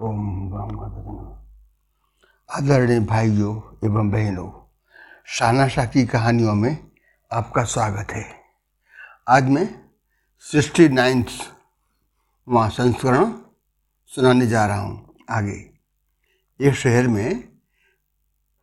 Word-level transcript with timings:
ओम 0.00 0.54
आदरणीय 2.52 3.00
भाइयों 3.00 3.76
एवं 3.84 4.10
बहनों 4.10 4.48
शाह 5.24 5.86
की 5.86 6.06
कहानियों 6.06 6.54
में 6.54 6.90
आपका 7.32 7.64
स्वागत 7.64 8.12
है। 8.12 8.24
आज 9.28 9.44
मैं 9.44 9.90
सिक्सटी 10.38 10.88
नाइन्थ 10.88 11.26
वहाँ 12.48 12.70
संस्करण 12.70 13.32
सुनाने 14.06 14.46
जा 14.46 14.66
रहा 14.66 14.80
हूँ 14.80 15.14
आगे। 15.30 15.70
एक 16.60 16.74
शहर 16.74 17.08
में 17.08 17.48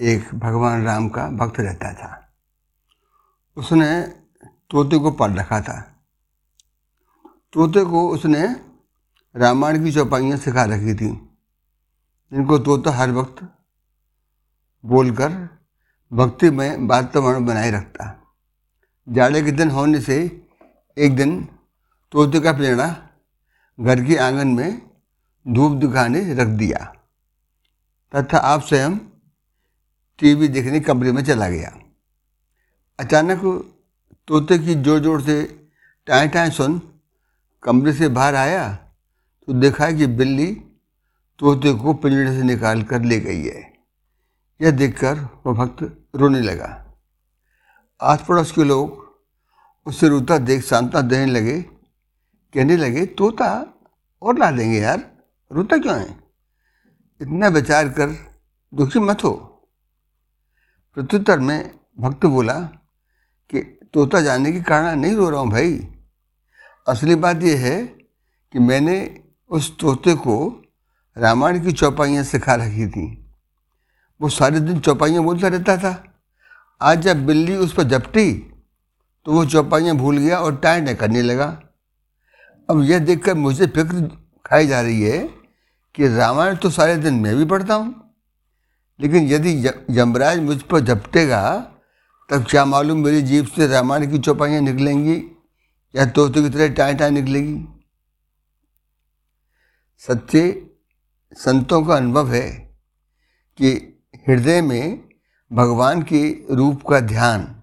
एक 0.00 0.34
भगवान 0.34 0.84
राम 0.84 1.08
का 1.08 1.28
भक्त 1.28 1.60
रहता 1.60 1.94
था। 1.94 2.32
उसने 3.56 4.02
तोते 4.70 4.98
को 4.98 5.10
पढ़ 5.10 5.30
रखा 5.30 5.60
था। 5.60 5.80
तोते 7.52 7.84
को 7.84 8.08
उसने 8.08 8.67
रामायण 9.34 9.84
की 9.84 9.92
चौपाइयाँ 9.92 10.36
सिखा 10.38 10.64
रखी 10.66 10.94
थी। 10.94 11.08
जिनको 12.32 12.58
तोता 12.58 12.90
हर 12.92 13.10
वक्त 13.12 13.42
बोलकर 14.84 15.32
भक्ति 16.10 16.50
में 16.50 16.86
वातावरण 16.88 17.44
बनाए 17.46 17.70
रखता। 17.70 18.14
जाड़े 19.08 19.42
के 19.42 19.52
दिन 19.52 19.70
होने 19.70 20.00
से 20.00 20.16
एक 20.96 21.16
दिन 21.16 21.36
तोते 22.12 22.40
का 22.40 22.52
प्रेरणा 22.52 22.88
घर 23.78 24.04
के 24.04 24.16
आँगन 24.18 24.48
में 24.48 24.80
धूप 25.46 25.72
दिखाने 25.80 26.22
रख 26.34 26.48
दिया 26.58 26.84
तथा 28.14 28.38
आप 28.38 28.62
स्वयं 28.62 28.96
टीवी 30.18 30.48
देखने 30.48 30.80
कमरे 30.80 31.12
में 31.12 31.22
चला 31.24 31.48
गया। 31.48 31.72
अचानक 32.98 33.40
तोते 34.28 34.58
की 34.58 34.74
ज़ोर 34.74 35.00
ज़ोर 35.00 35.22
से 35.22 35.42
टाए 36.06 36.28
टाए 36.28 36.50
सुन 36.50 36.80
कमरे 37.62 37.92
से 37.92 38.08
बाहर 38.10 38.34
आया 38.36 38.66
तो 39.48 39.52
देखा 39.52 39.90
कि 39.90 40.06
बिल्ली 40.06 40.54
तोते 41.38 41.74
को 41.74 41.94
पिंजड़े 41.94 42.36
से 42.36 42.42
निकाल 42.42 42.82
कर 42.82 43.02
ले 43.02 43.20
गई 43.20 43.42
है। 43.42 43.72
यह 44.62 44.70
देखकर 44.70 45.14
वह 45.46 45.52
भक्त 45.52 46.06
रोने 46.14 46.40
लगा। 46.40 46.94
आस 48.00 48.24
पड़ोस 48.28 48.52
के 48.52 48.64
लोग 48.64 49.16
उससे 49.86 50.08
रोता 50.08 50.38
देख 50.38 50.64
सांत्वना 50.64 51.00
देने 51.00 51.32
लगे। 51.32 51.62
कहने 52.54 52.76
लगे, 52.76 53.06
तोता 53.06 53.66
और 54.22 54.38
ला 54.38 54.50
देंगे 54.50 54.78
यार 54.78 55.18
रोता 55.52 55.78
क्यों 55.78 56.00
है? 56.00 56.16
इतना 57.20 57.48
विचार 57.48 57.88
कर 57.88 58.32
दुखी 58.74 58.98
मत 58.98 59.24
हो। 59.24 59.32
प्रत्युत्तर 60.94 61.38
में 61.38 61.78
भक्त 61.98 62.26
बोला 62.26 62.60
कि, 63.50 63.80
तोता 63.94 64.20
जाने 64.20 64.52
के 64.52 64.60
कारण 64.60 65.00
नहीं 65.00 65.14
रो 65.14 65.30
रहा 65.30 65.40
हूँ 65.40 65.50
भाई। 65.50 65.88
असली 66.88 67.14
बात 67.14 67.42
यह 67.42 67.60
है 67.60 67.86
कि 68.52 68.58
मैंने 68.58 69.24
उस 69.50 69.76
तोते 69.78 70.14
को 70.14 70.36
रामायण 71.16 71.60
की 71.64 71.72
चौपाइयाँ 71.72 72.24
सिखा 72.24 72.54
रखी 72.54 72.86
थी। 72.86 73.06
वो 74.20 74.28
सारे 74.28 74.60
दिन 74.60 74.80
चौपाइयाँ 74.80 75.22
बोलता 75.24 75.48
रहता 75.48 75.76
था। 75.76 76.02
आज 76.80 77.00
जब 77.02 77.24
बिल्ली 77.26 77.56
उस 77.56 77.72
पर 77.72 77.82
झपटी 77.82 78.32
तो 79.26 79.32
वो 79.32 79.44
चौपाइयाँ 79.46 79.96
भूल 79.96 80.18
गया 80.18 80.38
और 80.38 80.56
टाइम 80.56 80.84
टाइम 80.84 80.96
करने 80.96 81.22
लगा। 81.22 81.46
अब 82.68 82.82
यह 82.82 82.98
देखकर 82.98 83.34
मुझे 83.34 83.66
फ़िक्र 83.66 84.08
खाई 84.46 84.66
जा 84.66 84.80
रही 84.80 85.02
है 85.02 85.18
कि 85.94 86.08
रामायण 86.08 86.56
तो 86.56 86.70
सारे 86.70 86.96
दिन 86.96 87.14
मैं 87.14 87.36
भी 87.36 87.44
पढ़ता 87.44 87.74
हूँ। 87.74 87.94
लेकिन 89.00 89.28
यदि 89.28 89.50
यमराज 89.90 90.38
मुझ 90.40 90.60
पर 90.62 90.80
झपटेगा, 90.80 91.42
तब 92.30 92.44
क्या 92.44 92.64
मालूम 92.64 92.98
मेरी 92.98 93.22
जीप 93.22 93.46
से 93.46 93.66
रामायण 93.66 94.10
की 94.10 94.18
चौपाइयाँ 94.18 94.60
निकलेंगी 94.62 95.22
या 95.94 96.06
तोते 96.06 96.42
की 96.42 96.48
तरह 96.48 96.68
टाइम 96.74 96.96
टाइम 96.96 97.14
निकलेगी। 97.14 97.56
सच्चे 99.98 100.70
संतों 101.32 101.84
का 101.84 101.96
अनुभव 101.96 102.32
है 102.32 102.50
कि 103.56 103.70
हृदय 104.28 104.62
में 104.62 105.08
भगवान 105.52 106.02
के 106.02 106.54
रूप 106.54 106.82
का 106.90 107.00
ध्यान 107.00 107.62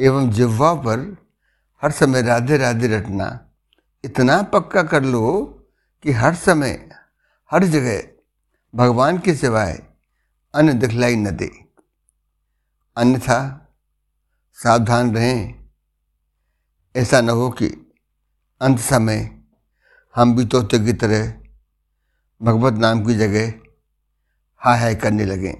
एवं 0.00 0.30
जिह्वा 0.30 0.74
पर 0.74 1.16
हर 1.82 1.90
समय 1.90 2.22
राधे 2.22 2.56
राधे 2.56 2.88
रटना 2.88 3.50
इतना 4.04 4.42
पक्का 4.42 4.82
कर 4.82 5.02
लो 5.04 5.46
कि 6.02 6.12
हर 6.12 6.34
समय, 6.34 6.90
हर 7.50 7.64
जगह 7.64 8.02
भगवान 8.74 9.18
के 9.18 9.34
सिवाय 9.34 9.82
अन्य 10.54 10.72
दिखलाई 10.72 11.16
न 11.16 11.30
दे। 11.30 11.50
अन्यथा 12.96 13.68
सावधान 14.52 15.14
रहें। 15.14 15.68
ऐसा 16.96 17.20
न 17.20 17.30
हो 17.30 17.50
कि 17.50 17.66
अंत 18.60 18.78
समय 18.78 19.35
हम 20.16 20.36
भी 20.36 20.44
तोते 20.44 20.78
की 20.78 20.92
तरह 20.92 21.26
भगवत 22.42 22.74
नाम 22.74 23.04
की 23.04 23.14
जगह 23.14 23.52
हाय 24.56 24.78
हाय 24.78 24.94
करने 24.94 25.24
लगे। 25.24 25.52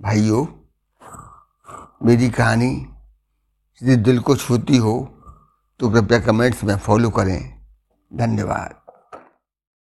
भाइयों, 0.00 0.46
मेरी 2.06 2.30
कहानी 2.30 2.70
यदि 3.82 3.96
दिल 3.96 4.18
को 4.20 4.36
छूती 4.36 4.76
हो 4.76 4.94
तो 5.80 5.90
कृपया 5.90 6.20
कमेंट्स 6.20 6.64
में 6.64 6.76
फॉलो 6.78 7.10
करें। 7.10 7.62
धन्यवाद। 8.12 8.85